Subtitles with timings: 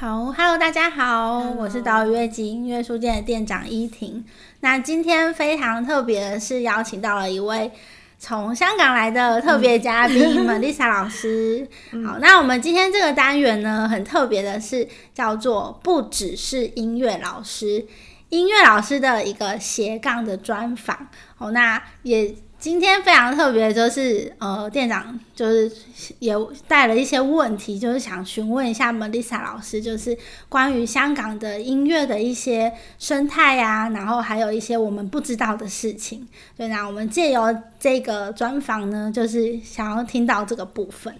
[0.00, 4.24] 好，Hello，大家好，我是岛屿乐集音乐书店的店长依婷。
[4.60, 7.70] 那今天非常特别的是，邀请到了一位
[8.18, 11.68] 从香港来的特别嘉宾 Melissa 老师。
[12.02, 17.84] 好，那我们今天这个单元呢，很特别的是叫做不只是音乐老师，
[18.30, 21.08] 音乐老师的一个斜杠的专访。
[21.38, 22.34] 哦，那也。
[22.60, 25.72] 今天非常特别，就是呃，店长就是
[26.18, 26.34] 也
[26.68, 30.14] 带了一些问题，就是想询问一下 Melissa 老师，就是
[30.46, 36.28] 关于香港的音乐的一些生态呀，然后还有一些我们不知道的事情。
[36.54, 37.44] 对，那我们借由
[37.78, 41.14] 这个专访呢，就是想要听到这个部分。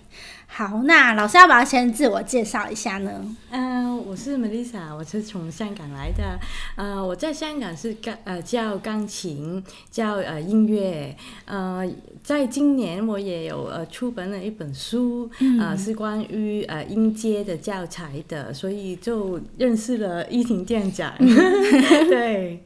[0.53, 3.25] 好，那老师要不要先自我介绍一下呢？
[3.51, 6.39] 嗯，我是 Melissa，我是从香港来的。
[6.77, 11.17] 呃，我在香港是钢呃教钢琴，教呃音乐。
[11.47, 11.89] 呃，
[12.23, 21.15] 在今年我也有呃出版了一本书，呃是关于呃音阶的教材的，所以就认识了依婷店长。
[22.11, 22.65] 对。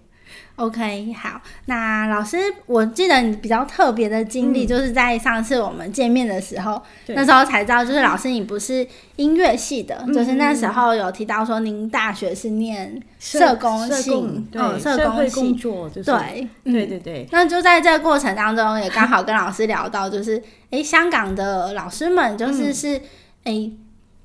[0.56, 14.12] OK，好，那老师，我记得你比较特别的经历，就是在上次我们见面的时候，那时候才知道，就是老师你不是音乐系的，就是那时候有提到说您大学是念社工系，
[14.52, 17.28] 嗯，社工工作，对，对对对。
[17.32, 23.00] 那就在这个过程当中，也刚好 跟老师聊到，就是哎，香港的老师们就是是
[23.42, 23.70] 哎。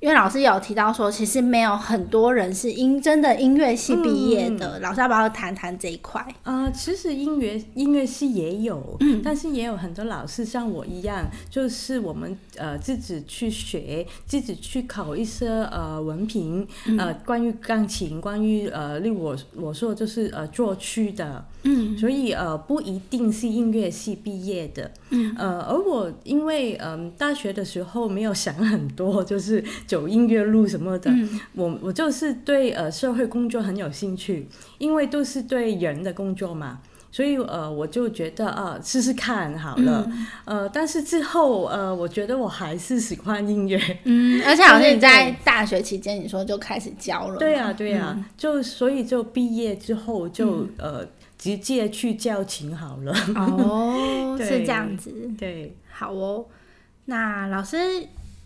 [0.00, 4.80] 因为老师有提到说，其实没有很多人是音真的音乐系毕业的。
[4.80, 6.26] 老师要不要谈谈这一块？
[6.42, 16.66] 啊，其实音乐音乐系也有，嗯，但是也有很多老师像我一样，就是我们呃自己去学，自己去考一些呃文凭，
[16.98, 29.62] 呃，关于钢琴，关于呃，例如我我说就是呃作曲的，嗯，所以呃不一定是音乐系毕业的，嗯，呃，而我因为嗯大学的时候没有想很多，就是。
[29.90, 31.10] 走音乐路什么的，
[31.54, 34.46] 我我就是对呃社会工作很有兴趣，
[34.78, 36.78] 因为都是对人的工作嘛，
[37.10, 40.08] 所以呃我就觉得啊试试看好了，
[40.44, 51.04] 呃但是之后呃我觉得我还是喜欢音乐，嗯， 而且好像你在大学期间你说就开始教了，对呀对呀，就所以就毕业之后就呃
[51.36, 56.46] 直接去教琴好了，哦 是这样子，对，好哦，
[57.06, 57.76] 那老师。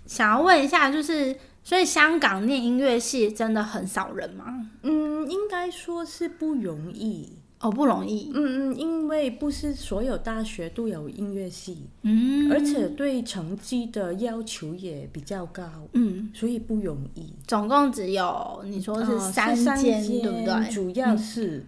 [0.07, 4.71] 想要问一下，就是所以香港念音乐系真的很少人吗？
[4.83, 8.31] 嗯，应该说是不容易哦，不容易。
[8.35, 15.65] 嗯嗯，因为不是所有大学都有音乐系，嗯，而且对成绩的要求也比较高，
[15.95, 17.33] 嗯，所以不容易。
[17.47, 20.71] 总共只有你说是三间，对不对？
[20.71, 21.65] 主要是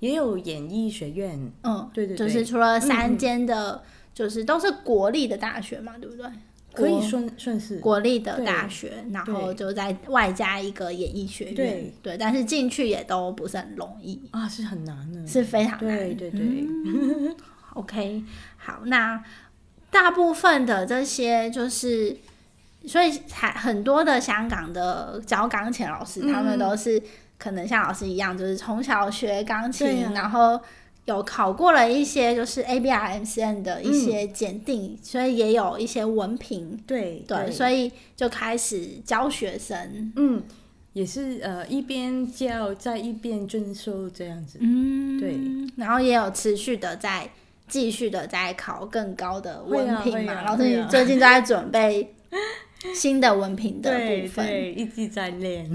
[0.00, 3.82] 也有演艺学院，嗯，对对，就是除了三间的，
[4.12, 6.26] 就是都是国立的大学嘛，对不对？
[6.74, 14.20] 可以算算是国立的大学，然后就在外加一个演艺学院，对，但是进去也都不是很容易。
[14.32, 16.66] 啊，是很难的，是非常难，对对对。
[17.74, 18.24] OK，
[18.56, 19.22] 好，那
[19.90, 22.16] 大部分的这些就是，
[22.86, 27.00] 所以还很多的香港的教钢琴老师，他们都是
[27.38, 30.60] 可能像老师一样，就是从小学钢琴，然后。
[31.06, 36.78] 有考过了一些就是 A B R M C N 的一些检定，所以也有一些文凭。
[36.86, 40.12] 对对，所以就开始教学生。
[40.16, 40.42] 嗯，
[40.94, 44.58] 也是呃一边教在一边遵守这样子。
[44.62, 45.38] 嗯，对。
[45.76, 47.28] 然后也有持续的在
[47.68, 50.42] 继续的在考更高的文凭嘛。
[50.42, 52.14] 老师，你最近在准备
[52.94, 55.70] 新的文凭的 部分，对，一直在练。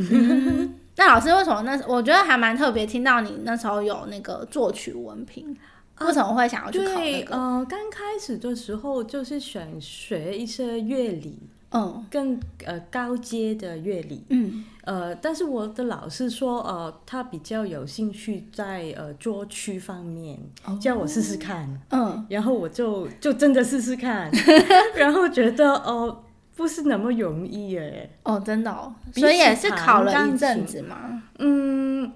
[0.99, 1.81] 那老师为什么那？
[1.87, 5.55] 我觉得还蛮特别，听到你那时候有那个作曲文凭，
[6.01, 7.33] 为什么会想要去考那个？
[7.33, 11.39] 呃，刚开始的时候就是想学一些乐理，
[11.71, 20.37] 嗯，更呃高阶的乐理，嗯，呃，但是我的老师说，呃，他比较有兴趣在呃作曲方面，
[20.81, 24.29] 叫我试试看，嗯，然后我就就真的试试看，
[24.97, 26.23] 然后觉得哦。
[26.59, 28.09] 不是那么容易耶。
[28.23, 31.23] 哦，真的哦，所以也是考了一阵子嘛。
[31.37, 32.11] 嗯，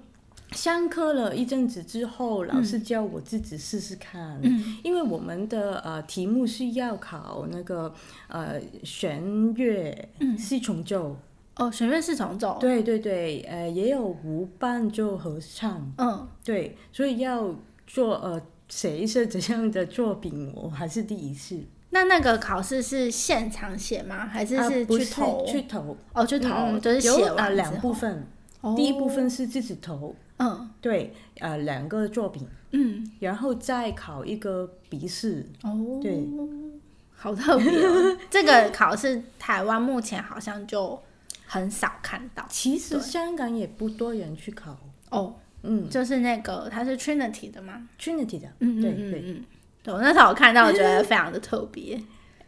[0.52, 4.38] 上课了一阵子之后，老师叫我自己试试看。
[4.42, 7.94] 嗯，因为我们的呃题目是要考那个
[8.28, 11.16] 呃弦乐四重奏。
[11.56, 12.58] 哦，弦乐四重奏。
[12.60, 15.90] 对对对，呃，也有无伴奏合唱。
[15.96, 17.54] 嗯，对，所以要
[17.86, 18.38] 做呃
[18.68, 21.58] 写一些怎样的作品，我还是第一次。
[21.94, 24.26] 那那个考试是现场写吗？
[24.26, 25.46] 还是是去投？
[25.46, 28.26] 去投哦，去投就是写完两部分。
[28.76, 35.46] 第一部分是自己投，嗯，对，呃，两个作品，嗯，然后再考一个笔试。
[35.62, 36.26] 哦，对，
[37.14, 37.70] 好特别。
[38.28, 40.98] 这个考试台湾目前好像就
[41.46, 42.44] 很少看到。
[42.48, 44.76] 其实香港也不多人去考
[45.10, 49.44] 哦，嗯，就是那个他是 Trinity 的吗？Trinity 的，嗯对对嗯，
[49.84, 52.02] 对我那时候我看到，我觉得非常的特别。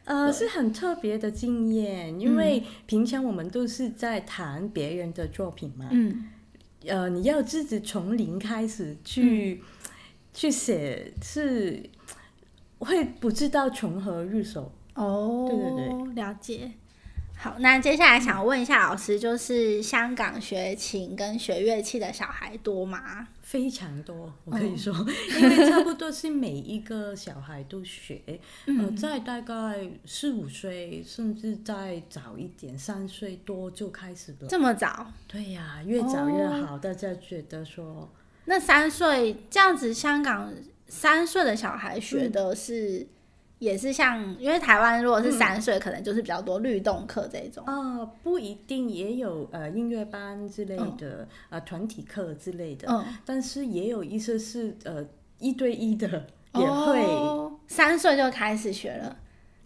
[0.07, 6.25] 呃，是很特别的经验，因为平常我们都是在谈别人的作品嘛，嗯，
[6.87, 9.63] 呃，你要自己从零开始去
[10.33, 11.83] 去写，是
[12.79, 14.73] 会不知道从何入手。
[14.95, 16.71] 哦，对对对，了解。
[17.39, 23.29] 好，那接下来想问一下老师，就是香港学琴跟学乐器的小孩多吗？
[23.43, 24.93] 非常多，我可以说，
[25.39, 28.21] 因为差不多是每一个小孩都学，
[28.65, 34.49] 呃，在大概四五岁，甚至再早一点，三岁多就开始了。
[34.49, 35.13] 这么早？
[35.29, 36.79] 对呀，越早越好。
[36.79, 38.11] 大家觉得说，
[38.47, 40.53] 那三岁这样子，香港
[40.89, 43.07] 三岁的小孩学的是？
[43.59, 47.65] 也是像，因为台湾如果是三岁，可能就是比较多律动课这种。
[47.65, 52.87] 啊，不一定，也有呃音乐班之类的，呃团体课之类的。
[52.91, 53.03] 嗯。
[53.25, 55.03] 但是也有一些是呃
[55.39, 57.03] 一对一的，也会
[57.67, 59.17] 三岁就开始学了，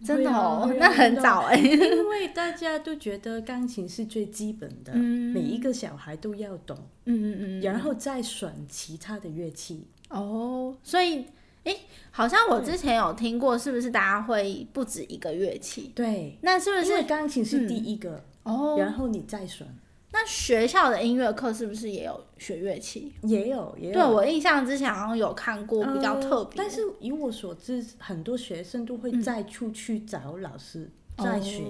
[0.05, 1.57] 真的哦，那很早哎。
[1.57, 6.77] 因为大家都觉得钢琴是最基本的， 每一个小孩都要懂。
[7.03, 7.61] 嗯嗯嗯。
[7.61, 9.85] 然后再选其他的乐器。
[10.07, 11.25] 哦，所以。
[11.63, 11.75] 哎，
[12.11, 15.91] 好像我之前有听过，是不是大家会不止一个乐器？
[15.95, 18.23] 对，那是不是钢琴是第一个？
[18.43, 19.67] 哦，然后你再选。
[20.13, 23.13] 那学校的音乐课是不是也有学乐器？
[23.21, 23.93] 也有，也有。
[23.93, 26.55] 对我印象之前好像有看过比较特别。
[26.57, 31.63] 但是以我所知，很多学生都会再出去找老师再学，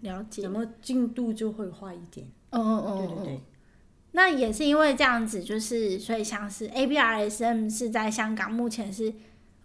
[0.00, 2.26] 了解，怎么进度就会快一点。
[2.48, 3.40] 嗯嗯嗯，对对对。
[4.16, 9.12] 那也是因为这样子，就是所以像是 A B R S M 是在香港目前是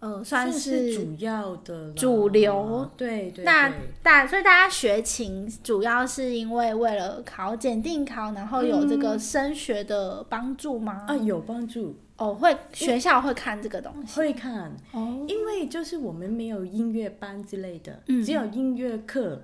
[0.00, 3.46] 呃算是主要的主流，对对。
[3.46, 3.72] 那
[4.02, 11.06] 大所以大家学琴主要是因为为了考检定考，然后有这个升学的帮助吗？
[11.08, 11.96] 啊，有帮助。
[12.18, 14.76] 哦，会学校会看这个东西，会看。
[14.92, 19.42] 哦，因为就是我们没有音乐班之类的，只有音乐课。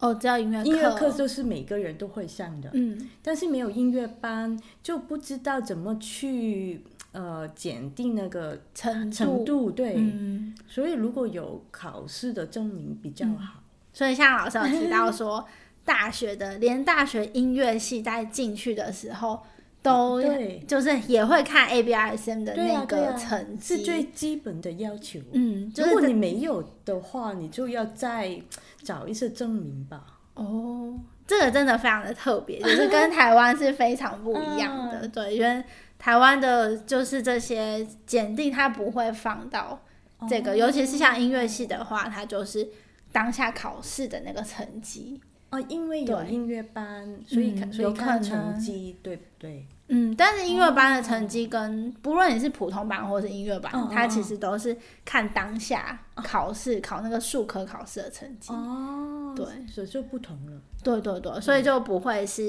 [0.00, 6.82] 哦，只要音乐音乐课就是每个人都会上的，嗯，但是没有音乐班就不知道怎么去
[7.12, 9.96] 呃检定那个程程度，对，
[10.66, 13.62] 所以如果有考试的证明比较好。
[13.92, 15.46] 所以像老师有提到说，
[15.84, 19.40] 大学的连大学音乐系在进去的时候。
[19.82, 20.20] 都
[20.66, 25.18] 就是也会看 A B R S M 的那个成绩，是最基本的要求。
[25.32, 28.40] 嗯，如果你没有的话，你就要再
[28.82, 30.18] 找一些证明吧。
[30.34, 35.08] 哦，这个真的非常的特别，就是跟台湾是非常不一样的。
[35.08, 35.62] 对，因为
[35.98, 39.80] 台湾的就是这些检定，它不会放到
[40.28, 42.68] 这个，尤其是像音乐系的话，它就是
[43.12, 45.20] 当下考试的那个成绩。
[45.50, 49.66] 哦，因为有音乐班，所以所以看成绩，对不对？
[49.88, 58.52] 嗯，但是音乐班的成绩跟不论你是普通班或是音乐班，它其实都是看当下考试考那个数科考试的成绩。
[58.52, 60.60] 哦，对，所以就不同了。
[60.84, 62.42] 对对对，所以就不会是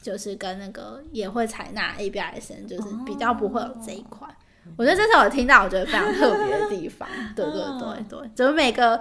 [0.00, 4.28] 就是跟那个也会采纳 A B I S N，就是比较不会有这一块。
[4.76, 7.08] 我觉得这是我听到我觉得非常特别的地方。
[7.34, 9.00] 对对对对，怎么每个。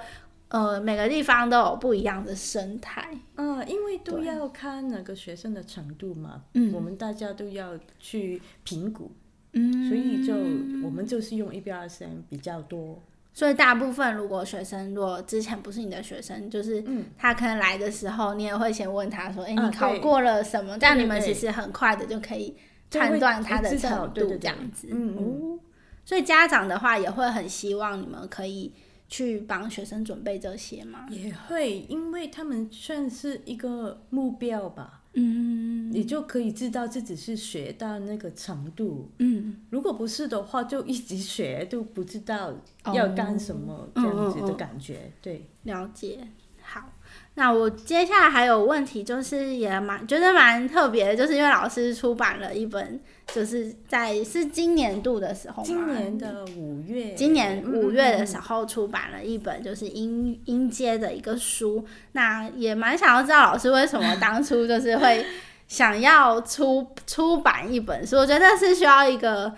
[0.55, 3.09] 呃，每个地方都有不一样的生态。
[3.35, 6.43] 嗯，因为都要看那个学生的程度嘛。
[6.53, 9.11] 嗯，我们大家都要去评估。
[9.51, 10.33] 嗯，所以就
[10.81, 13.03] 我们就是用 A B R S M 比较多。
[13.33, 16.81] 所以大部分如果学生如果之前不是你的学生，就是
[17.17, 22.55] 他可能来的时候，你也会先问他说：“哎，你考过了什么？”这样你们其实很快的就可以
[22.89, 24.87] 判断他的程度这样子。
[24.89, 25.59] 嗯嗯。
[26.05, 28.71] 所以家长的话也会很希望你们可以。
[29.07, 31.05] 去帮学生准备这些吗？
[31.09, 35.01] 也会，因为他们算是一个目标吧。
[35.17, 39.09] 嗯，你就可以知道自己是学到那个程度。
[39.19, 42.53] 嗯，如果不是的话，就一直学都不知道
[42.93, 45.11] 要干什么这样子的感觉。
[45.21, 46.19] 对，了解。
[47.35, 47.43] 好。
[47.43, 52.99] 那我接下来还有问题，就是也蛮觉得蛮特别的，就是因为老师出版了一本，
[53.33, 61.85] 就是在是今年度的时候，今年的五月，今年五月的时候出版了一本，就是音音阶的一个书。
[62.13, 65.25] 那也蛮想要知道老师为什么当初就是会
[65.67, 69.53] 想要出出版一本书，我觉得是需要一个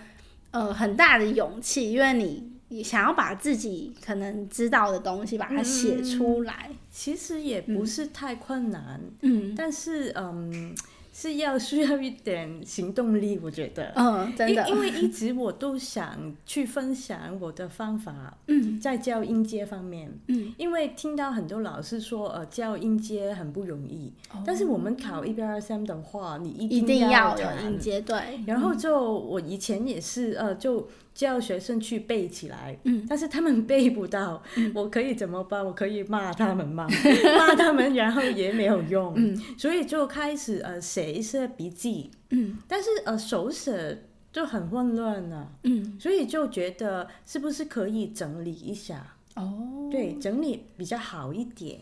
[0.50, 2.52] 呃很大的勇气，因为你。
[2.70, 9.00] 你想要把自己可能知道的东西把它写出来，其实也不是太困难。
[9.20, 10.74] 嗯，但是嗯，
[11.12, 13.92] 是要需要一点行动力，我觉得。
[13.94, 24.12] 嗯，真的，因为一直我都想去分享我的方法，嗯，在教音阶方面，嗯，因为听到很多老师说，呃，教音阶很不容易，
[24.44, 28.40] 但是我们考一 B S M 的话，你一定要有音阶，对。
[28.44, 30.88] 然后就我以前也是，呃，就。
[31.18, 34.40] 叫学生去背起来，嗯，但是他们背不到，
[34.72, 35.66] 我可以怎么办？
[35.66, 36.86] 我可以骂他们吗？
[37.36, 49.16] 骂他们，然后也没有用，嗯，所以就开始呃写一些笔记，嗯，但是呃手写就很混乱了，嗯，所以就觉得是不是可以整理一下？
[49.34, 51.80] 哦，对，整理比较好一点，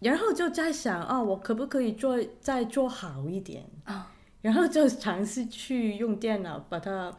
[0.00, 4.10] 然后就在想哦，我可不可以做再做好一点啊？
[4.40, 7.14] 然后就尝试去用电脑把它。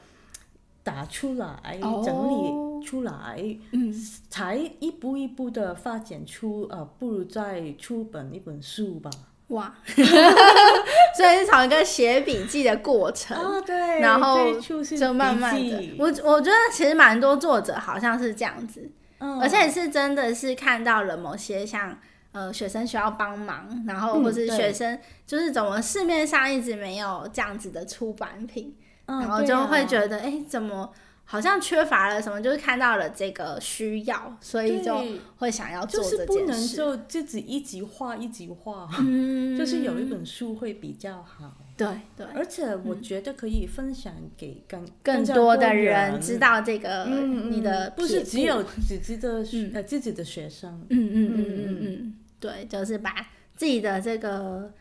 [0.86, 3.92] 打出来，整理出来，嗯，
[4.30, 9.10] 才一步一步的发展出，呃，不如再出本一本书吧。
[9.48, 18.88] 哇， 所以是从一个写笔记的过程，哦对，然后就慢慢的，我我觉得其实蛮多作者好像是这样子，
[19.18, 21.98] 嗯，而且是真的是看到了某些像
[22.32, 28.76] 呃学生需要帮忙，然后或是学生就是怎么市面上一直没有这样子的出版品。
[29.08, 30.92] 然后就会觉得，哎，怎么
[31.24, 32.42] 好像缺乏了什么？
[32.42, 35.02] 就是看到了这个需要，所以就
[35.38, 36.26] 会想要做这件事。
[36.26, 41.58] 就是不能就自己一集画一集画， 嗯，就是有一本书会比较好。
[41.78, 41.86] 对
[42.16, 50.86] 对，而且我觉得可以分享给更更多的人知道这个你的，不是只有自己的呃自己的学生。
[50.90, 53.14] 嗯嗯嗯嗯嗯，对，就是把
[53.58, 54.72] 自己的这个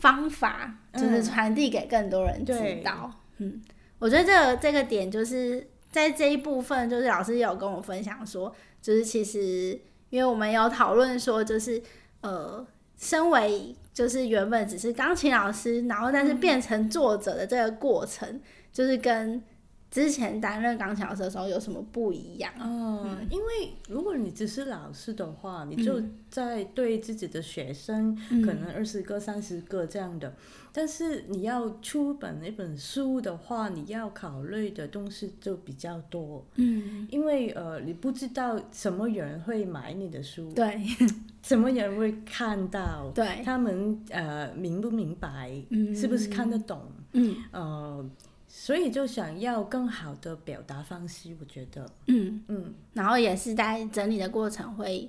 [0.00, 3.12] 方法，就是传递给更多人知道。
[3.38, 3.60] 嗯，
[3.98, 9.80] 我觉得这个这个点就是在这一部分，就是老师有跟我分享说，就是其实
[10.10, 11.82] 因为我们有讨论说，就是
[12.20, 12.66] 呃，
[12.96, 18.40] 身为就是原本只是钢琴老师，然后但是变成作者的这个过程，
[18.72, 19.42] 就是跟。
[19.90, 22.52] 之前担任钢琴老师的时候有什么不一样？
[22.60, 28.14] 嗯，因为如果你只是老师的话，你就在对自己的学生，
[28.44, 30.34] 可能二十个、三十个这样的。
[30.70, 36.46] 但是你要出本一本书的话，你要考虑的东西就比较多。
[36.56, 40.80] 嗯，因为呃，你不知道什么人会买你的书，对，
[41.42, 48.10] 什么人会看到，对，他们呃明不明白，嗯，是不是看得懂，嗯，呃。
[48.48, 52.42] 所以就想要更好的表达方式，我觉得，嗯。
[52.48, 55.08] 嗯，然后也是在整理的过程，会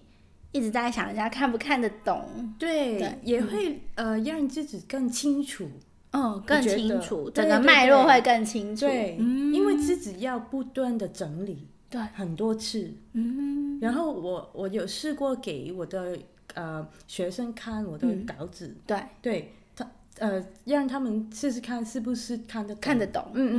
[0.52, 5.70] 一直在想人家看不看得懂，对，也会呃让自己更清楚，
[6.12, 16.18] 哦，更清楚，整个脉络会更清楚，对，因为自己要不断的整理，对，很多次，嗯，然后我我有试过给我的
[16.56, 19.00] 呃学生看我的稿子，对。
[19.22, 19.54] 对。
[20.20, 23.26] 呃，让他们试试看是不是看得看得懂。
[23.34, 23.58] 嗯嗯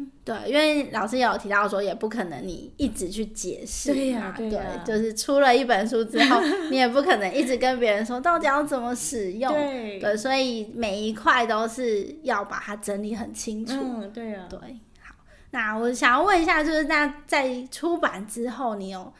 [0.00, 3.92] 嗯，对，因为老师也有提到说，也不可能你一直去解释。
[3.92, 4.50] 对呀，对，
[4.84, 9.52] 就是出了一本书之后， 你也不可能一直跟别人说到底要怎么使用。
[9.52, 13.74] 对，对，所以每一块都是要把它整理很清楚。
[13.78, 14.46] 嗯，对呀。
[14.48, 14.58] 对，
[15.00, 15.14] 好，
[15.50, 19.12] 那我想要问一下，就是那在出版之后，你有？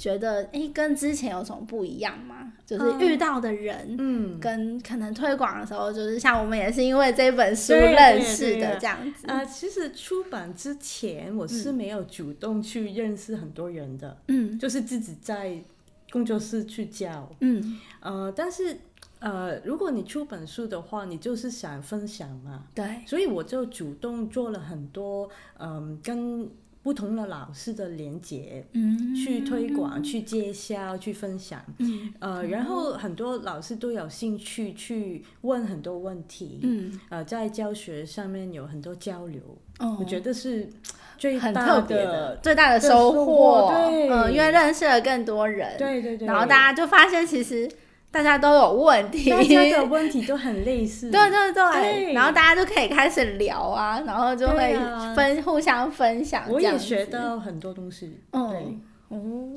[0.00, 2.50] 觉得哎，跟之前有什么不一样吗？
[2.64, 9.26] 就是遇到的人，嗯，跟可能推广的时候，就是像我们也是因为这本书认识的这样子。
[9.30, 15.62] 啊，其实出版之前我是没有主动去认识很多人的，嗯，就是自己在
[16.10, 18.78] 工作室去教，嗯，呃，但是
[19.18, 25.28] 呃，如果你出本书的话，你就是想分享嘛，对，所以我就主动做了很多，
[25.58, 26.48] 嗯，跟。
[26.82, 39.42] 不同的老师的连接，嗯，去推广、去介绍、去分享，嗯，呃，然后很多老师都有兴趣去问很多问题，嗯，呃，在教学上面有很多交流，
[39.78, 40.68] 哦，我觉得是
[41.18, 47.70] 最很特别的最大的收获，对，嗯，因为认识了更多人，对对对，然后大家就发现其实。
[48.12, 54.76] 大家都有问题，大家的问题都很类似， 对对对，然后大家就可以开始聊啊，然后就会
[55.14, 56.44] 分互相分享。
[56.48, 58.78] 我也学到很多东西，对，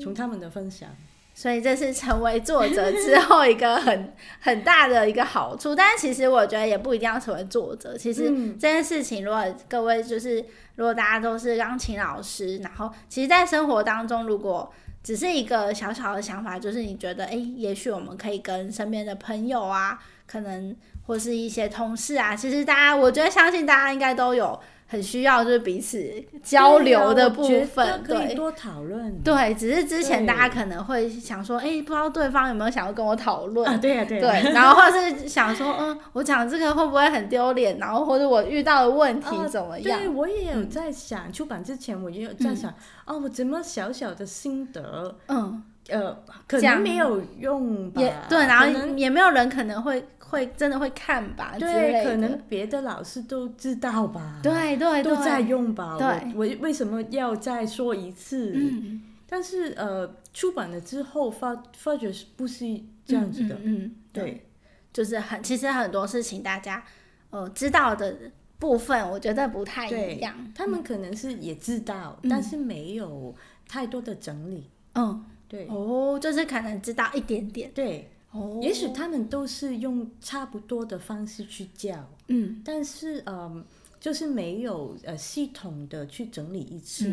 [0.00, 0.88] 从他们的分享，
[1.34, 5.74] 所以这是成为作者之后一个很 很大的一个好处。
[5.74, 10.36] 但是其实我觉得也不一定要成为作者，其实这件事情，如果各位就是
[10.76, 14.72] 如果大家都是钢琴老师，然后其实，在生活当中如果。
[15.04, 20.74] 只是一个小小的想法，就是你觉得，哎，也许我们可以跟身边的朋友啊，可能
[21.06, 25.98] 或是一些同事啊，其实大家，我觉得相信大家应该都有很需要就是彼此
[26.42, 29.20] 交流的部分，对，多讨论。
[29.22, 33.76] 对，只是之前大家可能会想说，哎，不知道对方有没有想要跟我讨论啊？
[33.76, 34.20] 对呀，对。
[34.20, 37.78] 对，然后或是想说，嗯，我讲这个会不会很丢脸？
[37.78, 39.98] 然后或者我遇到的问题怎么样？
[39.98, 42.72] 对，我也有在想，出版之前我也有在想，
[43.06, 45.62] 哦，我怎么小小的心得，嗯。
[45.90, 46.16] 呃，
[46.48, 48.00] 可能没有用吧。
[48.00, 50.02] 也对，然后也没有人可能会
[50.34, 51.54] 会真的会看吧。
[51.58, 54.40] 对，可能别的老师都知道吧。
[54.42, 55.96] 对对都在用吧。
[55.96, 58.52] 对，我为什么要再说一次？
[58.54, 59.02] 嗯。
[59.26, 62.64] 但是呃，出版了之后发发觉是不是
[63.06, 63.56] 这样子的？
[63.62, 64.46] 嗯，对，
[64.92, 66.84] 就是很其实很多事情大家
[67.30, 68.14] 呃知道的
[68.58, 70.34] 部分，我觉得不太一样。
[70.54, 73.34] 他们可能是也知道，但是没有
[73.68, 74.68] 太多的整理。
[74.94, 75.24] 嗯。
[75.46, 77.70] 对哦，就是可能知道一点点。
[77.74, 81.94] 对哦，也许他们都是用差不多的方式去教，
[82.28, 83.64] 嗯，但是嗯，
[83.98, 87.04] 就是没有呃系统的去整理一次，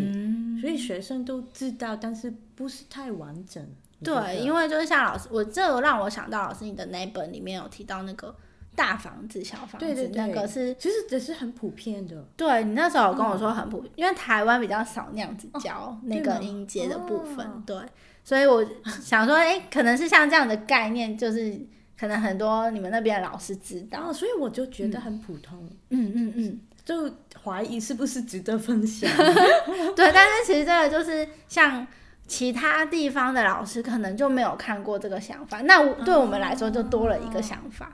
[0.60, 3.66] 所以学生都知道，但是不是太完整。
[4.04, 8.36] 对，因为就是像老师，我这让我想到老师你的那本里面有提到那个。
[8.74, 12.26] 大房子、小房子，那个是其实只是很普遍的。
[12.38, 17.78] 对你那时候跟我说很普，因为台湾比较少那样子教那个音阶的部分，对，
[18.24, 18.66] 所以我
[19.02, 21.60] 想说，哎，可能是像这样的概念，就是
[22.00, 25.70] 可能很多你们那边的老师知道，所以我就觉得很普通。
[25.90, 27.12] 嗯嗯嗯，就
[27.44, 29.10] 怀疑是不是值得分享？
[29.96, 31.88] 对，但是其实这个就是像。
[32.28, 37.92] 其他地方的老师可能就没有看过这个想法，那对我们来说就多了一个想法。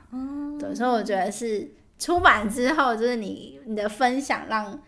[0.60, 1.68] 对，所以我觉得是
[1.98, 4.80] 出版之后，就是你你的分享，让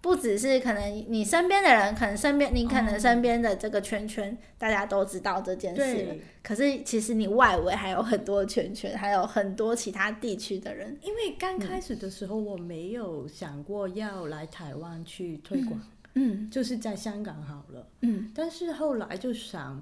[0.00, 6.18] 不只是可能你身边的人，可能身边你可能身边的这个圈圈，大家都知道这件事。
[6.42, 10.96] 可是其实你外围还有很多圈圈，还有很多其他地区的人。
[11.02, 15.80] 因为刚开始的时候，我没有想过要来台湾去推广。
[16.14, 17.86] 嗯，就是在香港好了。
[18.00, 19.80] 嗯，但是后来就想，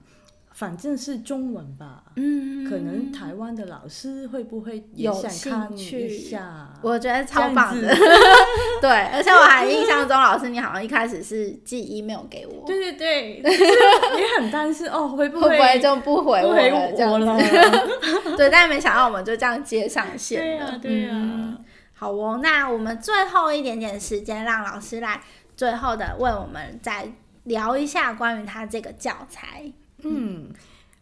[0.56, 2.02] 反正是中文吧。
[2.16, 6.72] 嗯，可能台湾的老师会不会有兴趣一下？
[6.80, 7.94] 我觉得超棒的。
[8.80, 12.66] 对，而且我还印象中，老师你好像一开始是寄 email 给我。
[12.66, 16.92] 对对对，也很担心哦，会不会就不回我了？
[16.92, 17.26] 这样子。
[18.38, 20.78] 对，但没想到我们就这样接上线了。
[20.80, 21.58] 对呀，对呀。
[21.92, 25.20] 好哦，那我们最后一点点时间，让老师来。
[25.54, 27.10] 最后的，为我们再
[27.44, 29.72] 聊一下关于他这个教材。
[30.08, 30.52] 嗯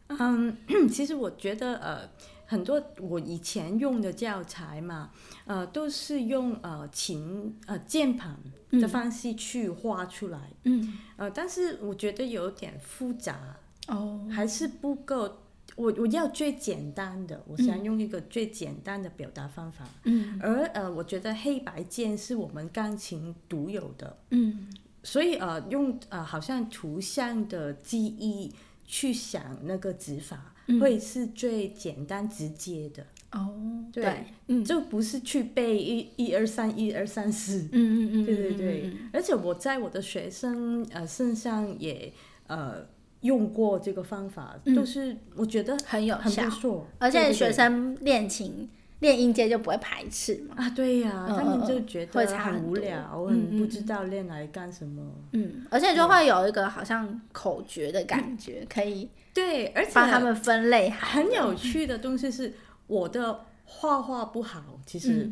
[0.09, 0.57] 嗯，
[0.89, 2.09] 其实我觉得呃，
[2.47, 5.11] 很多我以前用的教材嘛，
[5.47, 8.39] 呃，都是用呃琴呃键盘
[8.73, 10.51] 的方式去画出来。
[10.65, 13.57] 嗯呃，但是我觉得有点复杂
[13.89, 15.39] 哦，还是不够。
[15.77, 19.85] 我我要最简单的，我想用一个最简单的表达方法。
[20.05, 24.19] 嗯，而呃，我觉得黑白键是我们钢琴独有的。
[24.31, 24.69] 嗯，
[25.03, 28.53] 所以呃，用呃，好像图像的记忆
[28.87, 33.07] 去想那个指法，会是最简单直接的。
[33.33, 37.69] 哦，对，嗯，就不是去背一一二三一二三四。
[37.71, 38.93] 嗯嗯嗯，对对对。
[39.13, 42.13] 而且我在我的学生呃身上也
[42.47, 42.87] 呃。
[43.25, 48.69] 用过这个方法，就是我觉得很有效，而且学生练琴
[49.01, 50.55] 练音阶就不会排斥嘛。
[50.57, 55.03] 啊，对呀，他们就觉得很无聊，很不知道练来干什么。
[55.33, 60.89] 嗯，而且就会有一个好像口诀的感觉，可以对，而且帮他们分类。
[60.91, 62.53] 很有趣的东西是，
[62.87, 65.31] 我的画画不好，其实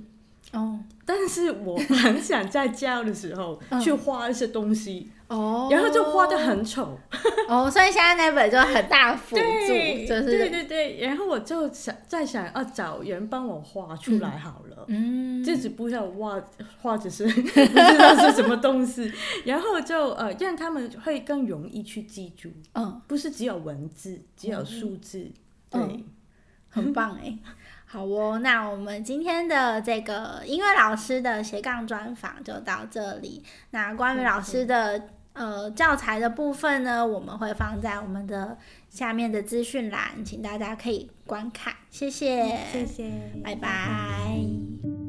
[0.53, 5.11] 哦，但是我 很想在家的时候去画一些东西。
[5.29, 6.99] 哦，然后就画的很丑，
[7.49, 16.39] 哦，所以现在那本就很大辅助，就是对对对，然后我就想在想啊，找人帮我画出来好了，嗯，自己不知道画
[16.83, 19.11] 画只是 不知道是什么东西，
[19.47, 25.31] 然后就呃让他们会更容易去记住，嗯，不是只有文字，只有数字，
[25.71, 26.05] 对，
[26.69, 27.39] 很棒哎。
[27.93, 33.45] 好哦，那我们今天的这个音乐老师的斜杠专访就到这里。
[33.73, 38.57] 那关于老师的呃教材的部分呢，我们会放在我们的
[38.89, 41.75] 下面的资讯栏，请大家可以观看。
[41.91, 43.13] 谢谢，谢谢，
[43.45, 45.02] 拜拜。